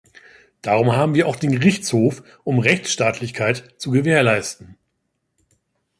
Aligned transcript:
Darum 0.63 0.93
haben 0.95 1.13
wir 1.13 1.27
auch 1.27 1.35
den 1.35 1.51
Gerichtshof, 1.51 2.23
um 2.43 2.57
Rechtsstaatlichkeit 2.57 3.75
zu 3.77 3.91
gewährleisten. 3.91 4.75